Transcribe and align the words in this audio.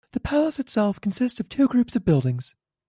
The 0.13 0.19
palace 0.19 0.59
itself 0.59 0.99
consists 0.99 1.39
of 1.39 1.47
two 1.47 1.67
groups 1.67 1.95
of 1.95 2.03
buildings. 2.03 2.55